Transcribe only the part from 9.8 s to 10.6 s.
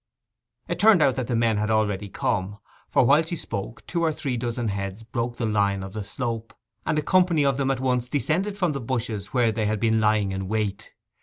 lying in